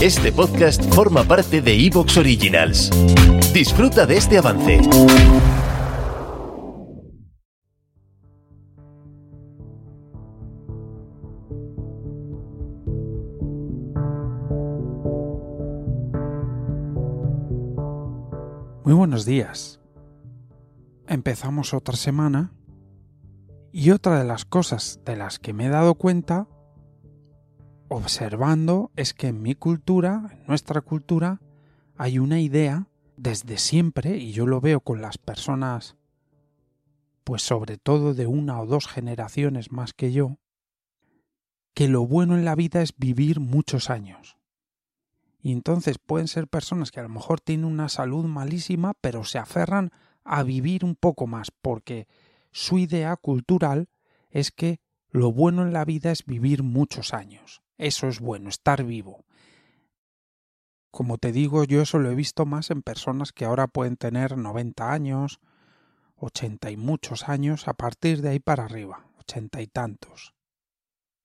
Este 0.00 0.30
podcast 0.30 0.82
forma 0.94 1.24
parte 1.24 1.60
de 1.60 1.74
Evox 1.86 2.16
Originals. 2.16 2.90
Disfruta 3.52 4.06
de 4.06 4.16
este 4.16 4.38
avance. 4.38 4.80
Muy 18.84 18.94
buenos 18.94 19.24
días. 19.26 19.80
Empezamos 21.08 21.74
otra 21.74 21.96
semana 21.96 22.52
y 23.72 23.90
otra 23.90 24.18
de 24.18 24.24
las 24.24 24.44
cosas 24.44 25.00
de 25.04 25.16
las 25.16 25.38
que 25.38 25.52
me 25.52 25.66
he 25.66 25.68
dado 25.68 25.96
cuenta 25.96 26.46
observando 27.88 28.90
es 28.96 29.14
que 29.14 29.28
en 29.28 29.42
mi 29.42 29.54
cultura, 29.54 30.30
en 30.32 30.46
nuestra 30.46 30.80
cultura, 30.80 31.40
hay 31.96 32.18
una 32.18 32.40
idea 32.40 32.86
desde 33.16 33.58
siempre, 33.58 34.16
y 34.18 34.32
yo 34.32 34.46
lo 34.46 34.60
veo 34.60 34.80
con 34.80 35.02
las 35.02 35.18
personas, 35.18 35.96
pues 37.24 37.42
sobre 37.42 37.76
todo 37.76 38.14
de 38.14 38.26
una 38.26 38.60
o 38.60 38.66
dos 38.66 38.86
generaciones 38.86 39.72
más 39.72 39.92
que 39.92 40.12
yo, 40.12 40.38
que 41.74 41.88
lo 41.88 42.06
bueno 42.06 42.36
en 42.36 42.44
la 42.44 42.54
vida 42.54 42.82
es 42.82 42.96
vivir 42.96 43.40
muchos 43.40 43.90
años. 43.90 44.38
Y 45.40 45.52
entonces 45.52 45.98
pueden 45.98 46.28
ser 46.28 46.48
personas 46.48 46.90
que 46.90 47.00
a 47.00 47.04
lo 47.04 47.08
mejor 47.08 47.40
tienen 47.40 47.66
una 47.66 47.88
salud 47.88 48.24
malísima, 48.24 48.94
pero 49.00 49.24
se 49.24 49.38
aferran 49.38 49.92
a 50.24 50.42
vivir 50.42 50.84
un 50.84 50.94
poco 50.94 51.26
más, 51.26 51.50
porque 51.50 52.06
su 52.50 52.78
idea 52.78 53.16
cultural 53.16 53.88
es 54.30 54.50
que 54.50 54.80
lo 55.10 55.32
bueno 55.32 55.62
en 55.62 55.72
la 55.72 55.84
vida 55.84 56.12
es 56.12 56.24
vivir 56.24 56.62
muchos 56.62 57.14
años. 57.14 57.62
Eso 57.78 58.08
es 58.08 58.18
bueno, 58.18 58.48
estar 58.48 58.82
vivo. 58.82 59.24
Como 60.90 61.16
te 61.16 61.30
digo, 61.30 61.62
yo 61.62 61.80
eso 61.80 62.00
lo 62.00 62.10
he 62.10 62.16
visto 62.16 62.44
más 62.44 62.70
en 62.72 62.82
personas 62.82 63.32
que 63.32 63.44
ahora 63.44 63.68
pueden 63.68 63.96
tener 63.96 64.36
90 64.36 64.92
años, 64.92 65.38
80 66.16 66.72
y 66.72 66.76
muchos 66.76 67.28
años, 67.28 67.68
a 67.68 67.74
partir 67.74 68.20
de 68.20 68.30
ahí 68.30 68.40
para 68.40 68.64
arriba, 68.64 69.06
80 69.20 69.62
y 69.62 69.68
tantos. 69.68 70.34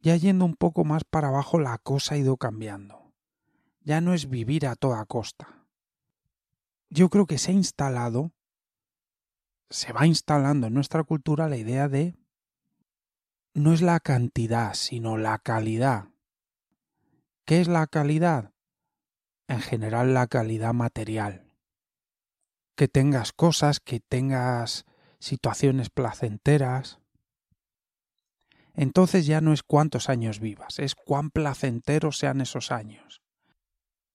Ya 0.00 0.16
yendo 0.16 0.46
un 0.46 0.54
poco 0.54 0.84
más 0.84 1.04
para 1.04 1.28
abajo 1.28 1.58
la 1.58 1.76
cosa 1.76 2.14
ha 2.14 2.18
ido 2.18 2.38
cambiando. 2.38 3.12
Ya 3.82 4.00
no 4.00 4.14
es 4.14 4.30
vivir 4.30 4.66
a 4.66 4.74
toda 4.74 5.04
costa. 5.04 5.66
Yo 6.88 7.10
creo 7.10 7.26
que 7.26 7.36
se 7.36 7.50
ha 7.50 7.54
instalado, 7.54 8.32
se 9.68 9.92
va 9.92 10.06
instalando 10.06 10.68
en 10.68 10.74
nuestra 10.74 11.04
cultura 11.04 11.48
la 11.48 11.58
idea 11.58 11.88
de 11.88 12.14
no 13.52 13.74
es 13.74 13.82
la 13.82 14.00
cantidad, 14.00 14.72
sino 14.72 15.18
la 15.18 15.38
calidad 15.38 16.08
¿Qué 17.48 17.62
es 17.62 17.66
la 17.66 17.86
calidad? 17.86 18.52
En 19.48 19.62
general 19.62 20.12
la 20.12 20.26
calidad 20.26 20.74
material. 20.74 21.46
Que 22.76 22.88
tengas 22.88 23.32
cosas, 23.32 23.80
que 23.80 24.00
tengas 24.00 24.84
situaciones 25.18 25.88
placenteras. 25.88 26.98
Entonces 28.74 29.24
ya 29.24 29.40
no 29.40 29.54
es 29.54 29.62
cuántos 29.62 30.10
años 30.10 30.40
vivas, 30.40 30.78
es 30.78 30.94
cuán 30.94 31.30
placenteros 31.30 32.18
sean 32.18 32.42
esos 32.42 32.70
años. 32.70 33.22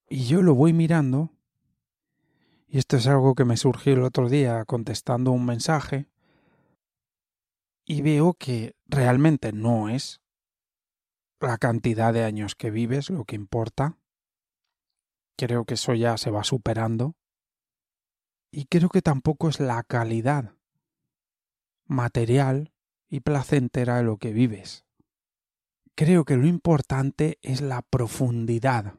Y 0.07 0.27
yo 0.27 0.44
lo 0.44 0.53
voy 0.53 0.71
mirando, 0.71 1.31
y 2.67 2.77
esto 2.77 2.97
es 2.97 3.07
algo 3.07 3.33
que 3.33 3.45
me 3.45 3.57
surgió 3.57 3.94
el 3.94 4.03
otro 4.03 4.29
día 4.29 4.63
contestando 4.65 5.31
un 5.31 5.47
mensaje, 5.47 6.07
y 7.83 8.03
veo 8.03 8.35
que 8.35 8.75
realmente 8.85 9.53
no 9.53 9.89
es 9.89 10.22
la 11.43 11.57
cantidad 11.57 12.13
de 12.13 12.23
años 12.23 12.55
que 12.55 12.71
vives 12.71 13.09
lo 13.09 13.25
que 13.25 13.35
importa. 13.35 13.97
Creo 15.37 15.65
que 15.65 15.75
eso 15.75 15.93
ya 15.93 16.17
se 16.17 16.31
va 16.31 16.43
superando. 16.43 17.15
Y 18.51 18.65
creo 18.65 18.89
que 18.89 19.01
tampoco 19.01 19.49
es 19.49 19.59
la 19.59 19.81
calidad 19.83 20.55
material 21.85 22.71
y 23.09 23.21
placentera 23.21 23.97
de 23.97 24.03
lo 24.03 24.17
que 24.17 24.31
vives. 24.31 24.85
Creo 25.95 26.25
que 26.25 26.37
lo 26.37 26.47
importante 26.47 27.37
es 27.41 27.61
la 27.61 27.81
profundidad 27.81 28.95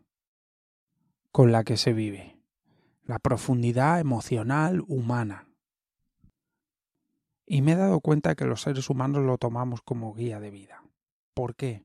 con 1.33 1.50
la 1.50 1.65
que 1.65 1.77
se 1.77 1.93
vive, 1.93 2.38
la 3.04 3.19
profundidad 3.19 3.99
emocional 3.99 4.83
humana. 4.87 5.49
Y 7.47 7.62
me 7.62 7.72
he 7.72 7.77
dado 7.77 8.00
cuenta 8.00 8.37
que 8.37 8.44
los 8.44 8.62
seres 8.62 8.88
humanos 8.88 9.22
lo 9.25 9.37
tomamos 9.38 9.83
como 9.83 10.15
guía 10.15 10.41
de 10.41 10.50
vida. 10.50 10.84
¿Por 11.34 11.56
qué? 11.56 11.84